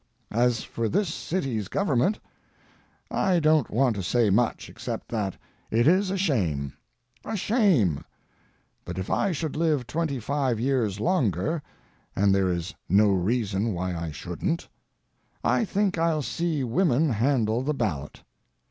As 0.33 0.63
for 0.63 0.89
this 0.89 1.13
city's 1.13 1.67
government, 1.67 2.19
I 3.11 3.39
don't 3.39 3.69
want 3.69 3.95
to 3.97 4.01
say 4.01 4.31
much, 4.31 4.67
except 4.67 5.09
that 5.09 5.37
it 5.69 5.87
is 5.87 6.09
a 6.09 6.17
shame—a 6.17 7.35
shame; 7.37 8.03
but 8.83 8.97
if 8.97 9.11
I 9.11 9.31
should 9.31 9.55
live 9.55 9.85
twenty 9.85 10.19
five 10.19 10.59
years 10.59 10.99
longer—and 10.99 12.33
there 12.33 12.49
is 12.51 12.73
no 12.89 13.09
reason 13.11 13.73
why 13.73 13.95
I 13.95 14.09
shouldn't—I 14.09 15.65
think 15.65 15.99
I'll 15.99 16.23
see 16.23 16.63
women 16.63 17.11
handle 17.11 17.61
the 17.61 17.75
ballot. 17.75 18.23